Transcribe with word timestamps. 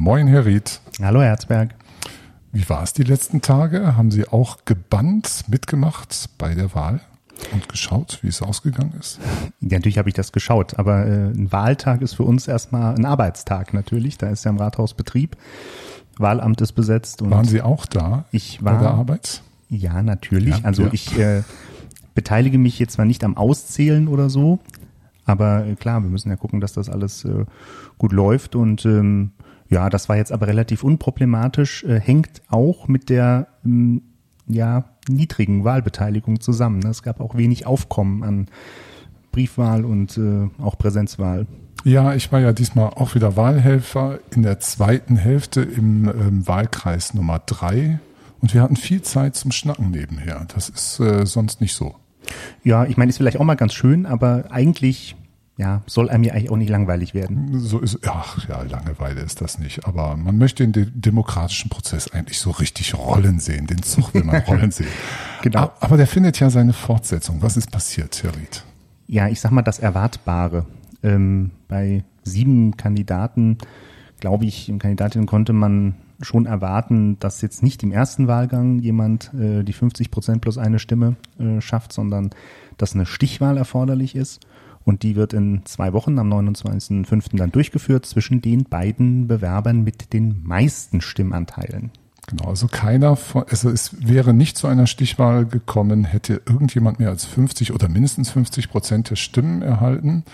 Moin, 0.00 0.28
Herr 0.28 0.46
Ried. 0.46 0.80
Hallo, 1.02 1.20
Herzberg. 1.22 1.74
Wie 2.52 2.68
war 2.68 2.84
es 2.84 2.92
die 2.92 3.02
letzten 3.02 3.42
Tage? 3.42 3.96
Haben 3.96 4.12
Sie 4.12 4.28
auch 4.28 4.58
gebannt 4.64 5.46
mitgemacht 5.48 6.30
bei 6.38 6.54
der 6.54 6.72
Wahl 6.72 7.00
und 7.52 7.68
geschaut, 7.68 8.20
wie 8.22 8.28
es 8.28 8.40
ausgegangen 8.40 8.94
ist? 9.00 9.18
Ja, 9.60 9.76
natürlich 9.78 9.98
habe 9.98 10.08
ich 10.08 10.14
das 10.14 10.30
geschaut, 10.30 10.78
aber 10.78 11.04
äh, 11.04 11.30
ein 11.30 11.50
Wahltag 11.50 12.00
ist 12.00 12.14
für 12.14 12.22
uns 12.22 12.46
erstmal 12.46 12.94
ein 12.94 13.06
Arbeitstag 13.06 13.74
natürlich. 13.74 14.16
Da 14.18 14.28
ist 14.28 14.44
ja 14.44 14.52
im 14.52 14.58
Rathaus 14.58 14.94
Betrieb. 14.94 15.36
Wahlamt 16.16 16.60
ist 16.60 16.74
besetzt. 16.74 17.20
Und 17.20 17.32
Waren 17.32 17.46
Sie 17.46 17.60
auch 17.60 17.84
da 17.84 18.24
ich 18.30 18.62
war, 18.62 18.74
bei 18.74 18.78
der 18.78 18.90
Arbeit? 18.92 19.42
Ja, 19.68 20.00
natürlich. 20.00 20.58
Ja, 20.58 20.64
also 20.64 20.84
ja. 20.84 20.90
ich 20.92 21.18
äh, 21.18 21.42
beteilige 22.14 22.58
mich 22.58 22.78
jetzt 22.78 22.92
zwar 22.92 23.04
nicht 23.04 23.24
am 23.24 23.36
Auszählen 23.36 24.06
oder 24.06 24.30
so, 24.30 24.60
aber 25.28 25.66
äh, 25.66 25.74
klar, 25.74 26.04
wir 26.04 26.08
müssen 26.08 26.30
ja 26.30 26.36
gucken, 26.36 26.60
dass 26.60 26.72
das 26.72 26.88
alles 26.88 27.24
äh, 27.24 27.46
gut 27.98 28.12
läuft 28.12 28.54
und 28.54 28.86
ähm, 28.86 29.32
ja, 29.68 29.90
das 29.90 30.08
war 30.08 30.16
jetzt 30.16 30.32
aber 30.32 30.46
relativ 30.46 30.82
unproblematisch, 30.82 31.84
äh, 31.84 32.00
hängt 32.00 32.42
auch 32.48 32.88
mit 32.88 33.10
der 33.10 33.48
ähm, 33.64 34.02
ja, 34.46 34.84
niedrigen 35.08 35.64
Wahlbeteiligung 35.64 36.40
zusammen. 36.40 36.84
Es 36.86 37.02
gab 37.02 37.20
auch 37.20 37.36
wenig 37.36 37.66
Aufkommen 37.66 38.22
an 38.22 38.46
Briefwahl 39.30 39.84
und 39.84 40.16
äh, 40.16 40.48
auch 40.62 40.78
Präsenzwahl. 40.78 41.46
Ja, 41.84 42.14
ich 42.14 42.32
war 42.32 42.40
ja 42.40 42.52
diesmal 42.52 42.90
auch 42.90 43.14
wieder 43.14 43.36
Wahlhelfer 43.36 44.18
in 44.34 44.42
der 44.42 44.58
zweiten 44.58 45.16
Hälfte 45.16 45.62
im 45.62 46.08
ähm, 46.08 46.48
Wahlkreis 46.48 47.14
Nummer 47.14 47.40
drei 47.44 48.00
und 48.40 48.54
wir 48.54 48.62
hatten 48.62 48.76
viel 48.76 49.02
Zeit 49.02 49.36
zum 49.36 49.52
Schnacken 49.52 49.90
nebenher. 49.90 50.46
Das 50.54 50.68
ist 50.68 50.98
äh, 50.98 51.24
sonst 51.24 51.60
nicht 51.60 51.74
so. 51.74 51.94
Ja, 52.64 52.84
ich 52.84 52.96
meine, 52.96 53.10
ist 53.10 53.18
vielleicht 53.18 53.38
auch 53.38 53.44
mal 53.44 53.54
ganz 53.54 53.74
schön, 53.74 54.06
aber 54.06 54.46
eigentlich 54.50 55.14
ja, 55.58 55.82
soll 55.86 56.08
einem 56.08 56.22
ja 56.22 56.34
eigentlich 56.34 56.50
auch 56.50 56.56
nicht 56.56 56.70
langweilig 56.70 57.14
werden. 57.14 57.58
So 57.58 57.80
ist, 57.80 57.98
ach 58.06 58.48
ja, 58.48 58.62
Langeweile 58.62 59.20
ist 59.20 59.40
das 59.40 59.58
nicht. 59.58 59.86
Aber 59.86 60.16
man 60.16 60.38
möchte 60.38 60.62
den 60.62 60.72
de 60.72 60.86
demokratischen 60.88 61.68
Prozess 61.68 62.12
eigentlich 62.12 62.38
so 62.38 62.52
richtig 62.52 62.96
rollen 62.96 63.40
sehen. 63.40 63.66
Den 63.66 63.82
Zug 63.82 64.14
will 64.14 64.22
man 64.22 64.40
rollen 64.46 64.70
sehen. 64.70 64.86
genau. 65.42 65.72
Aber 65.80 65.96
der 65.96 66.06
findet 66.06 66.38
ja 66.38 66.48
seine 66.48 66.72
Fortsetzung. 66.72 67.42
Was 67.42 67.56
ist 67.56 67.72
passiert, 67.72 68.22
Herr 68.22 68.36
Ried? 68.36 68.64
Ja, 69.08 69.26
ich 69.26 69.40
sag 69.40 69.50
mal 69.50 69.62
das 69.62 69.80
Erwartbare. 69.80 70.64
Ähm, 71.02 71.50
bei 71.66 72.04
sieben 72.22 72.76
Kandidaten, 72.76 73.58
glaube 74.20 74.44
ich, 74.44 74.72
Kandidatinnen 74.78 75.26
konnte 75.26 75.52
man 75.52 75.96
schon 76.20 76.46
erwarten, 76.46 77.18
dass 77.18 77.42
jetzt 77.42 77.64
nicht 77.64 77.82
im 77.82 77.90
ersten 77.90 78.28
Wahlgang 78.28 78.78
jemand 78.78 79.34
äh, 79.34 79.64
die 79.64 79.72
50 79.72 80.12
Prozent 80.12 80.40
plus 80.40 80.56
eine 80.56 80.78
Stimme 80.78 81.16
äh, 81.40 81.60
schafft, 81.60 81.92
sondern 81.92 82.30
dass 82.76 82.94
eine 82.94 83.06
Stichwahl 83.06 83.56
erforderlich 83.56 84.14
ist. 84.14 84.40
Und 84.88 85.02
die 85.02 85.16
wird 85.16 85.34
in 85.34 85.66
zwei 85.66 85.92
Wochen 85.92 86.18
am 86.18 86.32
29.05. 86.32 87.36
dann 87.36 87.52
durchgeführt 87.52 88.06
zwischen 88.06 88.40
den 88.40 88.64
beiden 88.64 89.28
Bewerbern 89.28 89.84
mit 89.84 90.14
den 90.14 90.42
meisten 90.42 91.02
Stimmanteilen. 91.02 91.90
Genau, 92.26 92.48
also 92.48 92.68
keiner 92.68 93.14
von, 93.16 93.44
also 93.50 93.68
es 93.68 93.96
wäre 94.00 94.32
nicht 94.32 94.56
zu 94.56 94.66
einer 94.66 94.86
Stichwahl 94.86 95.44
gekommen, 95.44 96.04
hätte 96.04 96.40
irgendjemand 96.46 97.00
mehr 97.00 97.10
als 97.10 97.26
50 97.26 97.74
oder 97.74 97.90
mindestens 97.90 98.30
50 98.30 98.70
Prozent 98.70 99.10
der 99.10 99.16
Stimmen 99.16 99.60
erhalten. 99.60 100.24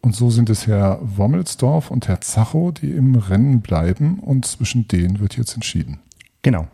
Und 0.00 0.14
so 0.14 0.30
sind 0.30 0.48
es 0.48 0.68
Herr 0.68 1.00
Wommelsdorf 1.02 1.90
und 1.90 2.06
Herr 2.06 2.20
Zacho, 2.20 2.70
die 2.70 2.92
im 2.92 3.16
Rennen 3.16 3.62
bleiben 3.62 4.20
und 4.20 4.46
zwischen 4.46 4.86
denen 4.86 5.18
wird 5.18 5.36
jetzt 5.36 5.56
entschieden. 5.56 5.98
Genau. 6.42 6.68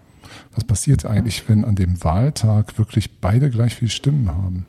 Was 0.54 0.64
passiert 0.64 1.06
eigentlich, 1.06 1.48
wenn 1.48 1.64
an 1.64 1.74
dem 1.74 2.04
Wahltag 2.04 2.76
wirklich 2.78 3.18
beide 3.22 3.48
gleich 3.48 3.76
viele 3.76 3.90
Stimmen 3.90 4.28
haben? 4.28 4.66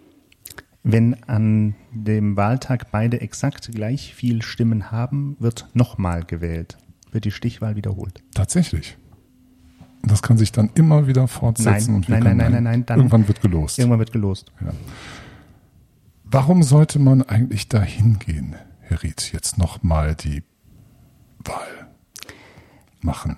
Wenn 0.92 1.24
an 1.26 1.76
dem 1.92 2.36
Wahltag 2.36 2.92
beide 2.92 3.22
exakt 3.22 3.72
gleich 3.72 4.14
viel 4.16 4.42
Stimmen 4.42 4.92
haben, 4.92 5.36
wird 5.40 5.68
nochmal 5.74 6.24
gewählt, 6.24 6.78
wird 7.12 7.26
die 7.26 7.32
Stichwahl 7.32 7.76
wiederholt. 7.76 8.24
Tatsächlich. 8.34 8.98
Das 10.04 10.22
kann 10.22 10.38
sich 10.38 10.52
dann 10.52 10.70
immer 10.76 11.08
wieder 11.08 11.28
fortsetzen. 11.28 11.94
Nein, 11.94 11.96
und 11.96 12.10
nein, 12.10 12.24
nein, 12.24 12.38
nein, 12.38 12.52
nein, 12.52 12.64
nein, 12.64 12.86
dann 12.86 13.00
irgendwann 13.00 13.28
wird 13.28 13.42
gelost. 13.42 13.78
Irgendwann 13.78 14.00
wird 14.00 14.12
gelost. 14.12 14.52
Ja. 14.62 14.72
Warum 16.24 16.64
sollte 16.64 17.00
man 17.00 17.22
eigentlich 17.24 17.70
dahin 17.70 18.20
gehen, 18.20 18.56
Herr 18.82 19.04
Ried, 19.04 19.32
jetzt 19.34 19.58
nochmal 19.58 20.16
die 20.16 20.44
Wahl 21.44 21.88
machen? 23.02 23.38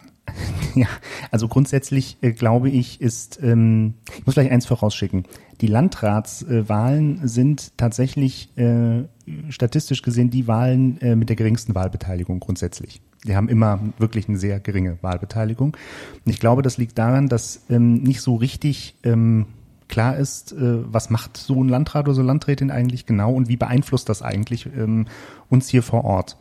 Ja, 0.75 0.87
also 1.31 1.47
grundsätzlich 1.47 2.17
äh, 2.21 2.31
glaube 2.31 2.69
ich, 2.69 3.01
ist, 3.01 3.39
ähm, 3.43 3.95
ich 4.17 4.25
muss 4.25 4.35
gleich 4.35 4.51
eins 4.51 4.65
vorausschicken. 4.65 5.25
Die 5.59 5.67
Landratswahlen 5.67 7.23
äh, 7.23 7.27
sind 7.27 7.77
tatsächlich 7.77 8.49
äh, 8.57 9.03
statistisch 9.49 10.01
gesehen 10.01 10.29
die 10.29 10.47
Wahlen 10.47 10.99
äh, 11.01 11.15
mit 11.15 11.29
der 11.29 11.35
geringsten 11.35 11.75
Wahlbeteiligung 11.75 12.39
grundsätzlich. 12.39 13.01
Die 13.25 13.35
haben 13.35 13.49
immer 13.49 13.79
wirklich 13.99 14.27
eine 14.27 14.37
sehr 14.37 14.59
geringe 14.59 14.97
Wahlbeteiligung. 15.01 15.77
Und 16.25 16.31
ich 16.31 16.39
glaube, 16.39 16.61
das 16.61 16.77
liegt 16.77 16.97
daran, 16.97 17.27
dass 17.27 17.61
ähm, 17.69 18.01
nicht 18.01 18.21
so 18.21 18.35
richtig 18.35 18.95
ähm, 19.03 19.45
klar 19.88 20.17
ist, 20.17 20.53
äh, 20.53 20.57
was 20.91 21.11
macht 21.11 21.38
so 21.38 21.63
ein 21.63 21.69
Landrat 21.69 22.05
oder 22.05 22.15
so 22.15 22.23
Landrätin 22.23 22.71
eigentlich 22.71 23.05
genau 23.05 23.33
und 23.33 23.47
wie 23.47 23.57
beeinflusst 23.57 24.09
das 24.09 24.23
eigentlich 24.23 24.65
ähm, 24.65 25.05
uns 25.49 25.67
hier 25.67 25.83
vor 25.83 26.05
Ort 26.05 26.38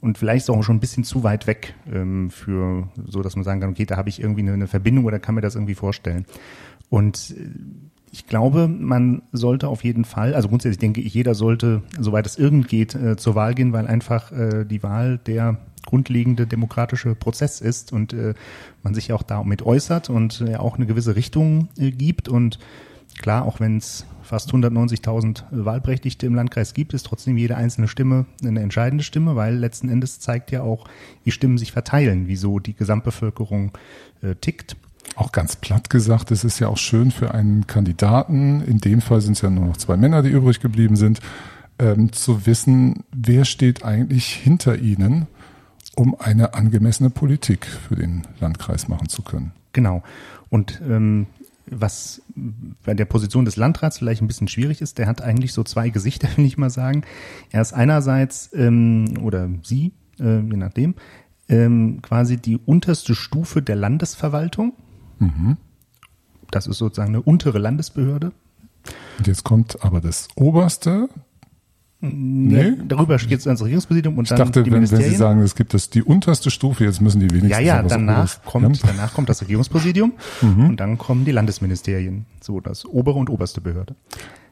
und 0.00 0.18
vielleicht 0.18 0.44
ist 0.44 0.50
auch 0.50 0.62
schon 0.62 0.76
ein 0.76 0.80
bisschen 0.80 1.04
zu 1.04 1.22
weit 1.22 1.46
weg 1.46 1.74
ähm, 1.92 2.30
für 2.30 2.88
so, 3.06 3.22
dass 3.22 3.36
man 3.36 3.44
sagen 3.44 3.60
kann, 3.60 3.70
okay, 3.70 3.84
da 3.84 3.96
habe 3.96 4.08
ich 4.08 4.20
irgendwie 4.20 4.40
eine, 4.42 4.54
eine, 4.54 4.66
Verbindung 4.66 5.04
oder 5.04 5.18
kann 5.18 5.34
mir 5.34 5.40
das 5.40 5.54
irgendwie 5.54 5.74
vorstellen. 5.74 6.24
Und 6.88 7.34
äh, 7.36 7.50
ich 8.12 8.26
glaube, 8.26 8.66
man 8.66 9.22
sollte 9.30 9.68
auf 9.68 9.84
jeden 9.84 10.04
Fall, 10.04 10.34
also 10.34 10.48
grundsätzlich 10.48 10.78
denke 10.78 11.00
ich, 11.00 11.14
jeder 11.14 11.34
sollte, 11.34 11.82
soweit 11.98 12.26
es 12.26 12.38
irgend 12.38 12.68
geht, 12.68 12.94
äh, 12.94 13.16
zur 13.16 13.34
Wahl 13.34 13.54
gehen, 13.54 13.72
weil 13.72 13.86
einfach 13.86 14.32
äh, 14.32 14.64
die 14.64 14.82
Wahl 14.82 15.18
der 15.18 15.58
grundlegende 15.86 16.46
demokratische 16.46 17.14
Prozess 17.14 17.60
ist 17.60 17.92
und 17.92 18.12
äh, 18.12 18.34
man 18.82 18.94
sich 18.94 19.12
auch 19.12 19.22
damit 19.22 19.62
äußert 19.62 20.10
und 20.10 20.42
äh, 20.46 20.56
auch 20.56 20.76
eine 20.76 20.86
gewisse 20.86 21.14
Richtung 21.14 21.68
äh, 21.78 21.90
gibt 21.90 22.28
und 22.28 22.58
Klar, 23.20 23.44
auch 23.44 23.60
wenn 23.60 23.76
es 23.76 24.06
fast 24.22 24.50
190.000 24.50 25.44
Wahlberechtigte 25.50 26.24
im 26.24 26.34
Landkreis 26.34 26.72
gibt, 26.72 26.94
ist 26.94 27.04
trotzdem 27.04 27.36
jede 27.36 27.54
einzelne 27.54 27.86
Stimme 27.86 28.24
eine 28.42 28.60
entscheidende 28.60 29.04
Stimme, 29.04 29.36
weil 29.36 29.56
letzten 29.56 29.90
Endes 29.90 30.20
zeigt 30.20 30.50
ja 30.50 30.62
auch, 30.62 30.86
wie 31.22 31.30
Stimmen 31.30 31.58
sich 31.58 31.70
verteilen, 31.70 32.28
wieso 32.28 32.60
die 32.60 32.72
Gesamtbevölkerung 32.72 33.72
äh, 34.22 34.36
tickt. 34.36 34.74
Auch 35.16 35.32
ganz 35.32 35.56
platt 35.56 35.90
gesagt, 35.90 36.30
es 36.30 36.44
ist 36.44 36.60
ja 36.60 36.68
auch 36.68 36.78
schön 36.78 37.10
für 37.10 37.34
einen 37.34 37.66
Kandidaten, 37.66 38.62
in 38.62 38.78
dem 38.78 39.02
Fall 39.02 39.20
sind 39.20 39.32
es 39.32 39.42
ja 39.42 39.50
nur 39.50 39.66
noch 39.66 39.76
zwei 39.76 39.98
Männer, 39.98 40.22
die 40.22 40.30
übrig 40.30 40.60
geblieben 40.60 40.96
sind, 40.96 41.20
ähm, 41.78 42.14
zu 42.14 42.46
wissen, 42.46 43.04
wer 43.12 43.44
steht 43.44 43.84
eigentlich 43.84 44.32
hinter 44.32 44.78
ihnen, 44.78 45.26
um 45.94 46.18
eine 46.18 46.54
angemessene 46.54 47.10
Politik 47.10 47.66
für 47.66 47.96
den 47.96 48.22
Landkreis 48.40 48.88
machen 48.88 49.10
zu 49.10 49.20
können. 49.20 49.52
Genau. 49.74 50.02
Und 50.48 50.80
ähm, 50.88 51.26
was 51.70 52.22
bei 52.84 52.94
der 52.94 53.04
Position 53.04 53.44
des 53.44 53.56
Landrats 53.56 53.98
vielleicht 53.98 54.22
ein 54.22 54.26
bisschen 54.26 54.48
schwierig 54.48 54.80
ist, 54.80 54.98
der 54.98 55.06
hat 55.06 55.22
eigentlich 55.22 55.52
so 55.52 55.62
zwei 55.62 55.90
Gesichter, 55.90 56.28
will 56.36 56.44
ich 56.44 56.58
mal 56.58 56.70
sagen. 56.70 57.02
Er 57.50 57.62
ist 57.62 57.72
einerseits, 57.72 58.50
ähm, 58.52 59.14
oder 59.22 59.48
sie, 59.62 59.92
äh, 60.18 60.40
je 60.40 60.56
nachdem, 60.56 60.94
ähm, 61.48 62.00
quasi 62.02 62.36
die 62.36 62.58
unterste 62.58 63.14
Stufe 63.14 63.62
der 63.62 63.76
Landesverwaltung. 63.76 64.74
Mhm. 65.18 65.56
Das 66.50 66.66
ist 66.66 66.78
sozusagen 66.78 67.10
eine 67.10 67.22
untere 67.22 67.58
Landesbehörde. 67.58 68.32
Und 69.18 69.26
jetzt 69.26 69.44
kommt 69.44 69.84
aber 69.84 70.00
das 70.00 70.28
oberste, 70.36 71.08
Nee, 72.02 72.76
darüber 72.88 73.18
geht 73.18 73.40
es 73.40 73.46
ans 73.46 73.60
Regierungspräsidium 73.60 74.16
und 74.16 74.24
ich 74.24 74.28
dann 74.30 74.38
dachte, 74.38 74.62
die 74.62 74.72
wenn, 74.72 74.90
wenn 74.90 75.02
Sie 75.02 75.14
sagen, 75.16 75.42
es 75.42 75.54
gibt 75.54 75.74
das 75.74 75.90
die 75.90 76.02
unterste 76.02 76.50
Stufe, 76.50 76.84
jetzt 76.84 77.02
müssen 77.02 77.20
die 77.20 77.30
wenigstens. 77.30 77.66
Ja, 77.66 77.82
ja, 77.82 77.82
danach 77.82 78.42
kommt, 78.44 78.82
danach 78.86 79.12
kommt 79.12 79.28
das 79.28 79.42
Regierungspräsidium 79.42 80.14
mhm. 80.40 80.70
und 80.70 80.80
dann 80.80 80.96
kommen 80.96 81.26
die 81.26 81.32
Landesministerien, 81.32 82.24
so 82.40 82.60
das 82.60 82.86
obere 82.86 83.18
und 83.18 83.28
oberste 83.28 83.60
Behörde. 83.60 83.96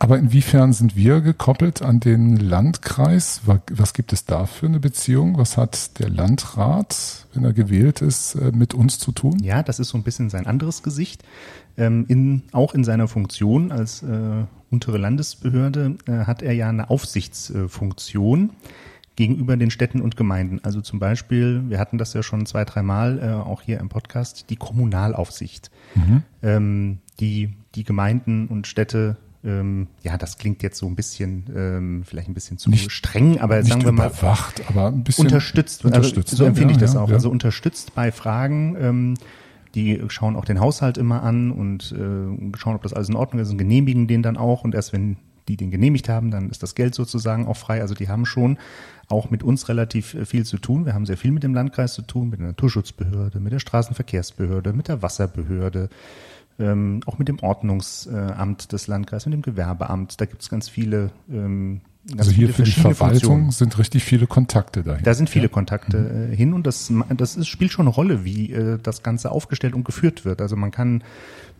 Aber 0.01 0.19
inwiefern 0.19 0.73
sind 0.73 0.95
wir 0.95 1.21
gekoppelt 1.21 1.83
an 1.83 1.99
den 1.99 2.37
Landkreis? 2.37 3.43
Was 3.45 3.95
gibt 3.95 4.13
es 4.13 4.25
da 4.25 4.47
für 4.47 4.67
eine 4.67 4.79
Beziehung? 4.79 5.37
Was 5.39 5.57
hat 5.57 5.99
der 5.99 6.09
Landrat, 6.09 7.27
wenn 7.35 7.45
er 7.45 7.53
gewählt 7.53 8.01
ist, 8.01 8.37
äh, 8.37 8.53
mit 8.53 8.75
uns 8.75 8.99
zu 8.99 9.13
tun? 9.13 9.39
Ja, 9.43 9.63
das 9.63 9.81
ist 9.81 9.89
so 9.89 9.99
ein 9.99 10.05
bisschen 10.05 10.31
sein 10.31 10.47
anderes 10.47 10.83
Gesicht. 10.83 11.25
Ähm, 11.77 12.05
in, 12.09 12.43
auch 12.53 12.75
in 12.75 12.85
seiner 12.85 13.09
Funktion 13.09 13.73
als 13.73 14.03
äh, 14.03 14.45
untere 14.71 14.99
Landesbehörde 14.99 15.97
äh, 16.07 16.27
hat 16.27 16.43
er 16.43 16.53
ja 16.53 16.69
eine 16.69 16.91
Aufsichtsfunktion 16.91 18.51
gegenüber 19.17 19.57
den 19.57 19.73
Städten 19.73 20.01
und 20.01 20.17
Gemeinden. 20.17 20.61
Also 20.63 20.81
zum 20.81 21.01
Beispiel, 21.01 21.65
wir 21.69 21.81
hatten 21.81 21.99
das 21.99 22.15
ja 22.15 22.23
schon 22.23 22.47
zwei, 22.47 22.65
dreimal 22.65 23.19
äh, 23.19 23.33
auch 23.33 23.63
hier 23.63 23.81
im 23.81 23.89
Podcast, 23.89 24.49
die 24.49 24.57
Kommunalaufsicht, 24.57 25.73
mhm. 25.97 26.23
ähm, 26.43 26.99
die 27.19 27.57
die 27.75 27.85
Gemeinden 27.85 28.47
und 28.47 28.67
Städte 28.67 29.17
ähm, 29.45 29.87
ja, 30.03 30.17
das 30.17 30.39
klingt 30.39 30.63
jetzt 30.63 30.79
so 30.79 30.87
ein 30.87 30.97
bisschen, 30.97 31.45
ähm, 31.55 32.03
vielleicht 32.05 32.29
ein 32.29 32.35
bisschen 32.35 32.59
zu 32.59 32.71
nicht, 32.71 32.91
streng, 32.91 33.41
aber 33.41 33.63
sagen 33.63 33.85
wir 33.85 33.93
mal, 33.93 34.09
überwacht, 34.09 34.63
aber 34.69 34.89
ein 34.89 35.05
bisschen 35.05 35.27
unterstützt. 35.27 35.85
Also 35.85 35.97
unterstützt 35.97 36.33
also, 36.33 36.45
so 36.45 36.49
empfinde 36.49 36.73
ja, 36.73 36.77
ich 36.77 36.81
das 36.81 36.95
ja, 36.95 37.01
auch. 37.01 37.09
Ja. 37.09 37.15
Also 37.15 37.31
unterstützt 37.31 37.95
bei 37.95 38.11
Fragen, 38.11 38.77
ähm, 38.81 39.15
die 39.75 40.03
schauen 40.09 40.35
auch 40.35 40.45
den 40.45 40.61
Haushalt 40.61 40.99
immer 40.99 41.23
an 41.23 41.51
und 41.53 41.93
äh, 41.93 42.57
schauen, 42.57 42.75
ob 42.75 42.83
das 42.83 42.93
alles 42.93 43.09
in 43.09 43.15
Ordnung 43.15 43.41
ist 43.41 43.51
und 43.51 43.59
genehmigen 43.59 44.09
den 44.09 44.23
dann 44.23 44.37
auch. 44.37 44.65
Und 44.65 44.75
erst 44.75 44.93
wenn 44.93 45.19
die 45.47 45.57
den 45.57 45.71
genehmigt 45.71 46.09
haben, 46.09 46.31
dann 46.31 46.51
ist 46.51 46.63
das 46.63 46.75
Geld 46.75 46.95
sozusagen 46.95 47.47
auch 47.47 47.57
frei. 47.57 47.81
Also 47.81 47.95
die 47.95 48.09
haben 48.09 48.27
schon 48.27 48.59
auch 49.09 49.31
mit 49.31 49.43
uns 49.43 49.69
relativ 49.69 50.15
äh, 50.15 50.25
viel 50.25 50.45
zu 50.45 50.59
tun. 50.59 50.85
Wir 50.85 50.95
haben 50.95 51.07
sehr 51.07 51.17
viel 51.17 51.33
mit 51.33 51.43
dem 51.43 51.55
Landkreis 51.55 51.95
zu 51.95 52.03
tun, 52.03 52.31
mit 52.31 52.41
der 52.41 52.49
Naturschutzbehörde, 52.49 53.41
mit 53.41 53.53
der 53.53 53.59
Straßenverkehrsbehörde, 53.59 54.73
mit 54.73 54.89
der 54.89 55.03
Wasserbehörde, 55.03 55.89
ähm, 56.59 57.01
auch 57.07 57.19
mit 57.19 57.29
dem 57.29 57.39
Ordnungsamt 57.41 58.73
des 58.73 58.87
Landkreises, 58.87 59.27
mit 59.27 59.35
dem 59.35 59.43
Gewerbeamt. 59.43 60.21
Da 60.21 60.25
gibt 60.27 60.43
es 60.43 60.51
ganz 60.51 60.69
viele 60.69 61.11
ähm, 61.31 61.81
also 62.17 62.31
hier 62.31 62.49
für 62.49 62.63
die 62.63 62.71
Verwaltung 62.71 63.21
Funktionen. 63.21 63.51
sind 63.51 63.79
richtig 63.79 64.05
viele 64.05 64.27
Kontakte 64.27 64.83
dahin. 64.83 65.05
Da 65.05 65.15
sind 65.15 65.29
viele 65.29 65.47
ja. 65.47 65.51
Kontakte 65.51 65.99
mhm. 65.99 66.33
Äh, 66.33 66.37
hin 66.37 66.55
und 66.55 66.67
das, 66.67 66.93
das 67.17 67.37
ist, 67.37 67.49
spielt 67.49 67.73
schon 67.73 67.87
eine 67.87 67.95
Rolle, 67.95 68.25
wie 68.25 68.53
äh, 68.53 68.79
das 68.83 69.03
Ganze 69.03 69.31
aufgestellt 69.31 69.75
und 69.75 69.85
geführt 69.85 70.25
wird. 70.25 70.41
Also 70.41 70.57
man 70.57 70.71
kann, 70.71 71.05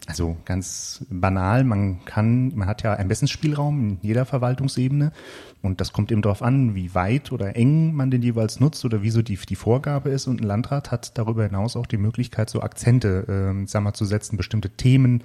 also 0.07 0.37
ganz 0.45 1.05
banal, 1.11 1.65
man 1.65 2.05
kann, 2.05 2.57
man 2.57 2.67
hat 2.67 2.83
ja 2.83 2.95
Ermessensspielraum 2.95 3.81
in 3.81 3.99
jeder 4.01 4.25
Verwaltungsebene 4.25 5.13
und 5.61 5.81
das 5.81 5.93
kommt 5.93 6.11
eben 6.13 6.23
darauf 6.23 6.43
an, 6.43 6.75
wie 6.75 6.95
weit 6.95 7.33
oder 7.33 7.57
eng 7.57 7.95
man 7.95 8.11
den 8.11 8.23
jeweils 8.23 8.61
nutzt 8.61 8.85
oder 8.85 9.03
wieso 9.03 9.23
die, 9.23 9.37
die 9.37 9.57
Vorgabe 9.57 10.11
ist. 10.11 10.29
Und 10.29 10.41
ein 10.41 10.47
Landrat 10.47 10.91
hat 10.91 11.19
darüber 11.19 11.45
hinaus 11.45 11.77
auch 11.77 11.87
die 11.87 11.99
Möglichkeit, 11.99 12.49
so 12.49 12.63
Akzente 12.63 13.25
äh, 13.29 13.67
sagen 13.67 13.85
wir, 13.85 13.93
zu 13.93 14.05
setzen, 14.05 14.37
bestimmte 14.37 14.71
Themen 14.71 15.25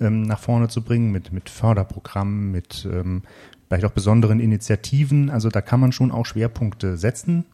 ähm, 0.00 0.22
nach 0.22 0.40
vorne 0.40 0.68
zu 0.68 0.82
bringen 0.82 1.12
mit, 1.12 1.32
mit 1.32 1.48
Förderprogrammen, 1.48 2.50
mit 2.50 2.86
ähm, 2.90 3.22
vielleicht 3.68 3.84
auch 3.84 3.92
besonderen 3.92 4.40
Initiativen. 4.40 5.30
Also 5.30 5.48
da 5.48 5.60
kann 5.60 5.80
man 5.80 5.92
schon 5.92 6.10
auch 6.10 6.26
Schwerpunkte 6.26 6.96
setzen. 6.96 7.46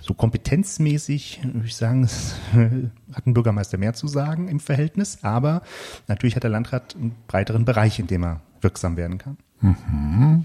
So 0.00 0.14
kompetenzmäßig 0.14 1.40
würde 1.42 1.66
ich 1.66 1.76
sagen, 1.76 2.08
hat 3.12 3.26
ein 3.26 3.34
Bürgermeister 3.34 3.78
mehr 3.78 3.94
zu 3.94 4.06
sagen 4.06 4.48
im 4.48 4.60
Verhältnis, 4.60 5.18
aber 5.22 5.62
natürlich 6.06 6.36
hat 6.36 6.44
der 6.44 6.50
Landrat 6.50 6.94
einen 6.94 7.14
breiteren 7.26 7.64
Bereich, 7.64 7.98
in 7.98 8.06
dem 8.06 8.24
er 8.24 8.40
wirksam 8.60 8.96
werden 8.96 9.18
kann. 9.18 9.36
Mhm. 9.60 10.44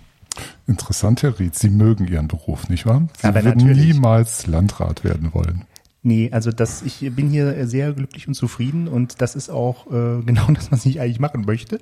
Interessant, 0.65 1.21
Herr 1.21 1.39
Ried. 1.39 1.55
Sie 1.55 1.69
mögen 1.69 2.07
Ihren 2.07 2.27
Beruf, 2.27 2.69
nicht 2.69 2.87
wahr? 2.87 3.07
Sie 3.19 3.27
aber 3.27 3.43
würden 3.43 3.59
natürlich. 3.59 3.93
niemals 3.93 4.47
Landrat 4.47 5.03
werden 5.03 5.33
wollen. 5.33 5.65
Nee, 6.05 6.29
also 6.33 6.51
das, 6.51 6.81
ich 6.81 6.99
bin 7.15 7.29
hier 7.29 7.65
sehr 7.65 7.93
glücklich 7.93 8.27
und 8.27 8.33
zufrieden 8.33 8.89
und 8.89 9.21
das 9.21 9.35
ist 9.35 9.49
auch 9.49 9.87
äh, 9.87 10.21
genau 10.25 10.47
das, 10.51 10.69
was 10.69 10.85
ich 10.85 10.99
eigentlich 10.99 11.21
machen 11.21 11.45
möchte. 11.45 11.79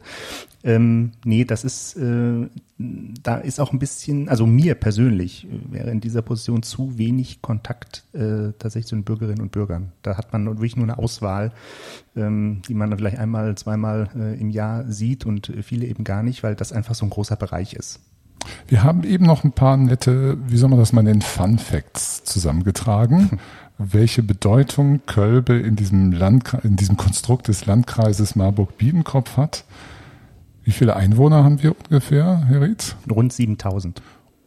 Ähm, 0.63 1.13
nee, 1.25 1.43
das 1.43 1.63
ist, 1.63 1.97
äh, 1.97 2.47
da 2.77 3.37
ist 3.37 3.59
auch 3.59 3.73
ein 3.73 3.79
bisschen, 3.79 4.29
also 4.29 4.45
mir 4.45 4.75
persönlich 4.75 5.47
äh, 5.47 5.73
wäre 5.73 5.89
in 5.89 6.01
dieser 6.01 6.21
Position 6.21 6.61
zu 6.61 6.99
wenig 6.99 7.41
Kontakt 7.41 8.03
äh, 8.13 8.53
tatsächlich 8.59 8.85
zu 8.85 8.95
den 8.95 9.05
Bürgerinnen 9.05 9.41
und 9.41 9.51
Bürgern. 9.51 9.91
Da 10.03 10.17
hat 10.17 10.31
man 10.33 10.45
wirklich 10.45 10.75
nur 10.75 10.85
eine 10.85 10.99
Auswahl, 10.99 11.51
ähm, 12.15 12.61
die 12.67 12.75
man 12.75 12.91
dann 12.91 12.99
vielleicht 12.99 13.17
einmal, 13.17 13.55
zweimal 13.57 14.07
äh, 14.15 14.39
im 14.39 14.51
Jahr 14.51 14.85
sieht 14.91 15.25
und 15.25 15.51
viele 15.63 15.87
eben 15.87 16.03
gar 16.03 16.21
nicht, 16.21 16.43
weil 16.43 16.55
das 16.55 16.71
einfach 16.71 16.93
so 16.93 17.07
ein 17.07 17.09
großer 17.09 17.37
Bereich 17.37 17.73
ist. 17.73 17.99
Wir 18.71 18.85
haben 18.85 19.03
eben 19.03 19.25
noch 19.25 19.43
ein 19.43 19.51
paar 19.51 19.75
nette, 19.75 20.37
wie 20.47 20.55
soll 20.55 20.69
man 20.69 20.79
das 20.79 20.93
mal 20.93 21.03
nennen, 21.03 21.21
Fun 21.21 21.59
Facts 21.59 22.23
zusammengetragen. 22.23 23.37
welche 23.77 24.23
Bedeutung 24.23 25.01
Kölbe 25.07 25.57
in 25.57 25.75
diesem, 25.75 26.13
Land, 26.13 26.55
in 26.63 26.77
diesem 26.77 26.95
Konstrukt 26.95 27.49
des 27.49 27.65
Landkreises 27.65 28.37
Marburg-Biedenkopf 28.37 29.35
hat. 29.35 29.65
Wie 30.63 30.71
viele 30.71 30.95
Einwohner 30.95 31.43
haben 31.43 31.61
wir 31.61 31.75
ungefähr, 31.83 32.45
Herr 32.47 32.61
Rietz? 32.61 32.95
Rund 33.11 33.33
7000. 33.33 34.01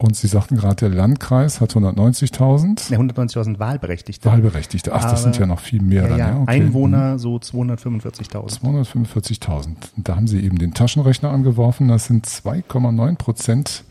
Und 0.04 0.16
Sie 0.16 0.26
sagten 0.26 0.56
gerade, 0.56 0.76
der 0.76 0.90
Landkreis 0.90 1.62
hat 1.62 1.74
190.000. 1.74 2.92
Ja, 2.92 2.98
190.000 2.98 3.58
Wahlberechtigte. 3.58 4.28
Wahlberechtigte. 4.28 4.92
Ach, 4.92 5.10
das 5.10 5.22
sind 5.22 5.38
ja 5.38 5.46
noch 5.46 5.60
viel 5.60 5.80
mehr 5.80 6.02
ja, 6.02 6.08
dann. 6.08 6.18
Ja, 6.18 6.28
ja. 6.28 6.40
Okay. 6.42 6.50
Einwohner 6.50 7.18
so 7.18 7.36
245.000. 7.36 8.60
245.000. 8.60 9.76
Da 9.96 10.16
haben 10.16 10.26
Sie 10.26 10.40
eben 10.40 10.58
den 10.58 10.74
Taschenrechner 10.74 11.30
angeworfen. 11.30 11.88
Das 11.88 12.04
sind 12.04 12.26
2,9 12.26 13.16
Prozent 13.16 13.84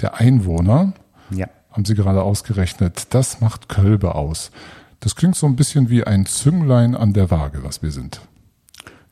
der 0.00 0.20
Einwohner. 0.20 0.92
Ja. 1.30 1.48
Haben 1.72 1.84
Sie 1.84 1.96
gerade 1.96 2.22
ausgerechnet. 2.22 3.08
Das 3.10 3.40
macht 3.40 3.68
Kölbe 3.68 4.14
aus. 4.14 4.52
Das 5.00 5.16
klingt 5.16 5.34
so 5.34 5.48
ein 5.48 5.56
bisschen 5.56 5.90
wie 5.90 6.04
ein 6.04 6.26
Zünglein 6.26 6.94
an 6.94 7.12
der 7.12 7.32
Waage, 7.32 7.64
was 7.64 7.82
wir 7.82 7.90
sind. 7.90 8.20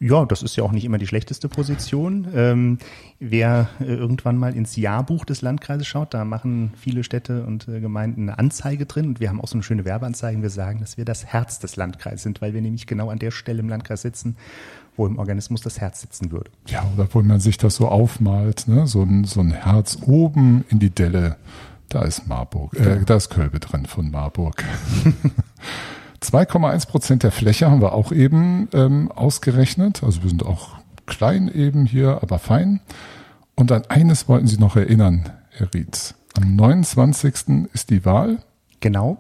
Ja, 0.01 0.25
das 0.27 0.43
ist 0.43 0.57
ja 0.57 0.65
auch 0.65 0.73
nicht 0.73 0.85
immer 0.85 0.99
die 0.99 1.07
schlechteste 1.07 1.49
Position. 1.49 2.27
Ähm, 2.35 2.79
wer 3.21 3.69
äh, 3.81 3.85
irgendwann 3.85 4.37
mal 4.37 4.55
ins 4.55 4.77
Jahrbuch 4.77 5.25
des 5.25 5.41
Landkreises 5.41 5.87
schaut, 5.87 6.13
da 6.15 6.25
machen 6.25 6.73
viele 6.77 7.05
Städte 7.05 7.45
und 7.45 7.69
äh, 7.69 7.81
Gemeinden 7.81 8.23
eine 8.23 8.39
Anzeige 8.39 8.87
drin 8.87 9.07
und 9.07 9.21
wir 9.21 9.29
haben 9.29 9.41
auch 9.41 9.49
so 9.49 9.55
eine 9.55 9.63
schöne 9.63 9.85
Werbeanzeige. 9.85 10.43
Wir 10.43 10.51
sagen, 10.51 10.81
dass 10.81 10.97
wir 10.97 11.05
das 11.05 11.27
Herz 11.27 11.59
des 11.59 11.77
Landkreises 11.77 12.23
sind, 12.23 12.43
weil 12.43 12.55
wir 12.55 12.61
nämlich 12.61 12.87
genau 12.87 13.11
an 13.11 13.19
der 13.19 13.31
Stelle 13.31 13.61
im 13.61 13.69
Landkreis 13.69 14.03
sitzen, 14.03 14.37
wo 14.97 15.07
im 15.07 15.19
Organismus 15.19 15.63
das 15.63 15.81
Herz 15.81 16.01
sitzen 16.01 16.33
würde. 16.33 16.51
Ja, 16.67 16.85
oder 16.95 17.09
wo 17.13 17.23
man 17.23 17.41
sich 17.41 17.57
das 17.57 17.77
so 17.77 17.89
aufmalt, 17.89 18.69
ne? 18.69 18.87
so, 18.87 19.03
ein, 19.03 19.25
so 19.25 19.41
ein 19.41 19.53
Herz 19.53 19.99
oben 20.07 20.65
in 20.69 20.81
die 20.81 20.91
Delle 20.91 21.37
da 21.89 22.03
ist 22.03 22.27
Marburg, 22.27 22.75
äh, 22.75 23.05
da 23.05 23.17
ist 23.17 23.31
Kölbe 23.31 23.61
drin 23.61 23.87
von 23.87 24.11
Marburg. 24.11 24.65
2,1 26.25 26.89
Prozent 26.89 27.23
der 27.23 27.33
Fläche 27.33 27.71
haben 27.71 27.83
wir 27.83 27.93
auch 27.93 28.11
eben 28.11 28.69
ähm, 28.73 29.13
ausgerechnet. 29.13 30.03
Also 30.03 30.23
wir 30.23 30.31
sind 30.31 30.45
auch 30.45 30.77
klein 31.07 31.51
eben 31.53 31.85
hier, 31.87 32.23
aber 32.23 32.39
fein. 32.39 32.81
Und 33.55 33.71
an 33.71 33.83
eines 33.89 34.29
wollten 34.29 34.47
Sie 34.47 34.59
noch 34.59 34.77
erinnern, 34.77 35.31
Herr 35.51 35.73
Rietz. 35.75 36.15
Am 36.35 36.57
29. 36.57 37.69
ist 37.73 37.91
die 37.91 38.05
Wahl. 38.05 38.39
Genau. 38.81 39.19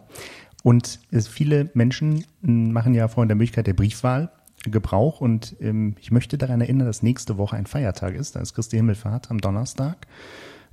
Und 0.62 0.98
viele 1.10 1.70
Menschen 1.74 2.24
machen 2.40 2.94
ja 2.94 3.08
von 3.08 3.28
der 3.28 3.36
Möglichkeit 3.36 3.66
der 3.66 3.74
Briefwahl 3.74 4.30
Gebrauch. 4.64 5.20
Und 5.20 5.56
ähm, 5.60 5.96
ich 6.00 6.10
möchte 6.10 6.38
daran 6.38 6.60
erinnern, 6.60 6.86
dass 6.86 7.02
nächste 7.02 7.36
Woche 7.36 7.56
ein 7.56 7.66
Feiertag 7.66 8.14
ist. 8.14 8.36
Da 8.36 8.40
ist 8.40 8.54
Christi 8.54 8.76
Himmelfahrt 8.76 9.30
am 9.30 9.40
Donnerstag. 9.40 10.06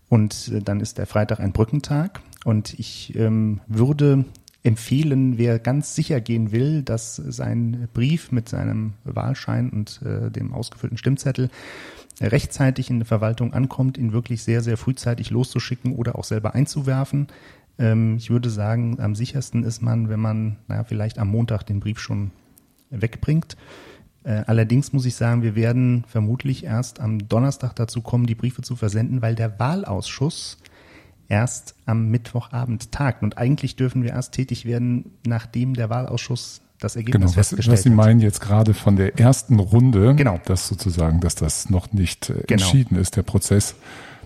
Und 0.09 0.51
äh, 0.53 0.61
dann 0.61 0.79
ist 0.79 0.97
der 0.97 1.07
Freitag 1.07 1.39
ein 1.39 1.51
Brückentag. 1.51 2.21
Und 2.45 2.73
ich 2.79 3.15
ähm, 3.15 3.61
würde 3.67 4.25
empfehlen, 4.63 5.37
wer 5.37 5.59
ganz 5.59 5.95
sicher 5.95 6.21
gehen 6.21 6.51
will, 6.51 6.83
dass 6.83 7.15
sein 7.15 7.87
Brief 7.93 8.31
mit 8.31 8.47
seinem 8.47 8.93
Wahlschein 9.03 9.69
und 9.69 10.01
äh, 10.03 10.29
dem 10.29 10.53
ausgefüllten 10.53 10.97
Stimmzettel 10.97 11.49
rechtzeitig 12.19 12.89
in 12.89 12.99
der 12.99 13.07
Verwaltung 13.07 13.53
ankommt, 13.53 13.97
ihn 13.97 14.13
wirklich 14.13 14.43
sehr, 14.43 14.61
sehr 14.61 14.77
frühzeitig 14.77 15.31
loszuschicken 15.31 15.95
oder 15.95 16.15
auch 16.15 16.23
selber 16.23 16.53
einzuwerfen. 16.53 17.27
Ähm, 17.79 18.17
ich 18.17 18.29
würde 18.29 18.49
sagen, 18.49 18.99
am 18.99 19.15
sichersten 19.15 19.63
ist 19.63 19.81
man, 19.81 20.09
wenn 20.09 20.19
man 20.19 20.57
naja, 20.67 20.83
vielleicht 20.83 21.17
am 21.17 21.29
Montag 21.29 21.63
den 21.63 21.79
Brief 21.79 21.99
schon 21.99 22.31
wegbringt. 22.91 23.57
Äh, 24.23 24.43
allerdings 24.45 24.93
muss 24.93 25.05
ich 25.05 25.15
sagen, 25.15 25.41
wir 25.41 25.55
werden 25.55 26.03
vermutlich 26.07 26.63
erst 26.63 26.99
am 26.99 27.27
Donnerstag 27.27 27.75
dazu 27.75 28.01
kommen, 28.01 28.27
die 28.27 28.35
Briefe 28.35 28.61
zu 28.61 28.75
versenden, 28.75 29.21
weil 29.23 29.33
der 29.33 29.59
Wahlausschuss 29.59 30.59
erst 31.31 31.75
am 31.85 32.09
Mittwochabend 32.09 32.91
tagt. 32.91 33.23
Und 33.23 33.37
eigentlich 33.37 33.77
dürfen 33.77 34.03
wir 34.03 34.11
erst 34.11 34.33
tätig 34.33 34.65
werden, 34.65 35.11
nachdem 35.25 35.73
der 35.73 35.89
Wahlausschuss 35.89 36.61
das 36.79 36.95
Ergebnis 36.95 37.33
genau, 37.33 37.37
was, 37.37 37.67
was 37.67 37.83
Sie 37.83 37.89
meinen 37.89 38.19
jetzt 38.19 38.41
gerade 38.41 38.73
von 38.73 38.97
der 38.97 39.17
ersten 39.17 39.59
Runde, 39.59 40.15
genau. 40.15 40.39
dass 40.45 40.67
sozusagen, 40.67 41.21
dass 41.21 41.35
das 41.35 41.69
noch 41.69 41.93
nicht 41.93 42.29
äh, 42.29 42.33
genau. 42.33 42.43
entschieden 42.49 42.97
ist, 42.97 43.15
der 43.15 43.23
Prozess. 43.23 43.75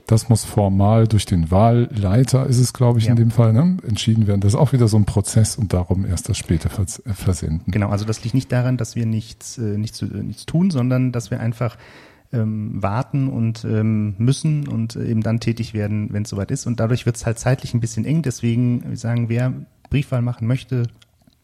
Das 0.08 0.30
muss 0.30 0.46
formal 0.46 1.08
durch 1.08 1.26
den 1.26 1.50
Wahlleiter, 1.50 2.46
ist 2.46 2.60
es 2.60 2.74
glaube 2.74 3.00
ich 3.00 3.06
ja. 3.06 3.12
in 3.12 3.18
dem 3.18 3.32
Fall, 3.32 3.54
ne, 3.54 3.78
entschieden 3.88 4.28
werden. 4.28 4.40
Das 4.40 4.54
ist 4.54 4.60
auch 4.60 4.72
wieder 4.72 4.88
so 4.88 4.98
ein 4.98 5.06
Prozess 5.06 5.56
und 5.58 5.74
darum 5.74 6.06
erst 6.06 6.30
das 6.30 6.38
später 6.38 6.70
äh, 6.80 7.14
versenden. 7.14 7.72
Genau, 7.72 7.90
also 7.90 8.06
das 8.06 8.24
liegt 8.24 8.36
nicht 8.36 8.52
daran, 8.52 8.78
dass 8.78 8.96
wir 8.96 9.06
nichts, 9.06 9.58
äh, 9.58 9.78
nichts, 9.78 10.02
äh, 10.02 10.06
nichts 10.06 10.46
tun, 10.46 10.72
sondern 10.72 11.12
dass 11.12 11.32
wir 11.32 11.40
einfach 11.40 11.78
ähm, 12.34 12.82
warten 12.82 13.28
und 13.28 13.64
ähm, 13.66 14.16
müssen 14.18 14.68
und 14.68 14.96
eben 14.96 15.22
dann 15.22 15.40
tätig 15.40 15.74
werden, 15.74 16.12
wenn 16.12 16.24
es 16.24 16.30
soweit 16.30 16.52
ist. 16.52 16.66
Und 16.66 16.80
dadurch 16.80 17.06
wird 17.06 17.16
es 17.16 17.26
halt 17.26 17.40
zeitlich 17.40 17.74
ein 17.74 17.80
bisschen 17.80 18.06
eng. 18.06 18.22
Deswegen 18.22 18.96
sagen, 18.96 19.30
wer 19.30 19.54
Briefwahl 19.90 20.22
machen 20.22 20.48
möchte, 20.48 20.88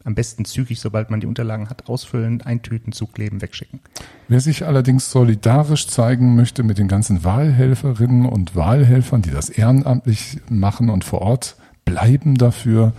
am 0.04 0.14
besten 0.14 0.44
zügig, 0.44 0.80
sobald 0.80 1.10
man 1.10 1.20
die 1.20 1.26
Unterlagen 1.26 1.70
hat, 1.70 1.88
ausfüllen, 1.88 2.40
eintüten, 2.42 2.92
zukleben, 2.92 3.40
wegschicken. 3.40 3.80
Wer 4.28 4.40
sich 4.40 4.66
allerdings 4.66 5.10
solidarisch 5.10 5.86
zeigen 5.86 6.34
möchte 6.34 6.62
mit 6.62 6.78
den 6.78 6.88
ganzen 6.88 7.24
Wahlhelferinnen 7.24 8.26
und 8.26 8.56
Wahlhelfern, 8.56 9.22
die 9.22 9.30
das 9.30 9.48
ehrenamtlich 9.48 10.40
machen 10.48 10.90
und 10.90 11.04
vor 11.04 11.22
Ort 11.22 11.56
bleiben 11.84 12.36
dafür, 12.36 12.92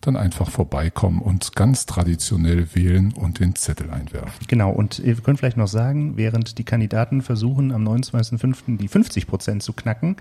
dann 0.00 0.16
einfach 0.16 0.50
vorbeikommen 0.50 1.20
und 1.20 1.54
ganz 1.54 1.86
traditionell 1.86 2.74
wählen 2.74 3.12
und 3.12 3.40
den 3.40 3.54
Zettel 3.54 3.90
einwerfen. 3.90 4.46
Genau, 4.48 4.70
und 4.70 5.02
wir 5.04 5.14
können 5.16 5.36
vielleicht 5.36 5.56
noch 5.56 5.68
sagen, 5.68 6.16
während 6.16 6.58
die 6.58 6.64
Kandidaten 6.64 7.22
versuchen, 7.22 7.72
am 7.72 7.86
29.05. 7.86 8.78
die 8.78 8.88
50 8.88 9.26
Prozent 9.26 9.62
zu 9.62 9.72
knacken, 9.72 10.16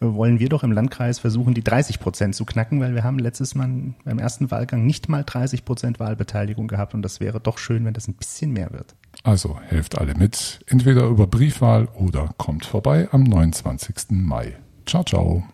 äh, 0.00 0.06
wollen 0.06 0.38
wir 0.40 0.48
doch 0.48 0.62
im 0.62 0.72
Landkreis 0.72 1.18
versuchen, 1.18 1.54
die 1.54 1.64
30 1.64 2.00
Prozent 2.00 2.34
zu 2.34 2.44
knacken, 2.44 2.80
weil 2.80 2.94
wir 2.94 3.04
haben 3.04 3.18
letztes 3.18 3.54
Mal 3.54 3.94
beim 4.04 4.18
ersten 4.18 4.50
Wahlgang 4.50 4.86
nicht 4.86 5.08
mal 5.08 5.24
30 5.24 5.64
Prozent 5.64 6.00
Wahlbeteiligung 6.00 6.68
gehabt 6.68 6.94
und 6.94 7.02
das 7.02 7.20
wäre 7.20 7.40
doch 7.40 7.58
schön, 7.58 7.84
wenn 7.84 7.94
das 7.94 8.08
ein 8.08 8.14
bisschen 8.14 8.52
mehr 8.52 8.72
wird. 8.72 8.94
Also 9.24 9.58
helft 9.60 9.98
alle 9.98 10.14
mit, 10.14 10.60
entweder 10.66 11.06
über 11.06 11.26
Briefwahl 11.26 11.88
oder 11.94 12.34
kommt 12.36 12.64
vorbei 12.64 13.08
am 13.10 13.24
29. 13.24 14.10
Mai. 14.10 14.56
Ciao, 14.86 15.04
ciao. 15.04 15.44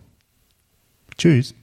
Tschüss. 1.16 1.54